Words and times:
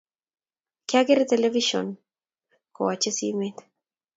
kiagere 0.87 1.23
television 1.31 1.87
kowache 2.75 3.11
simet 3.17 3.57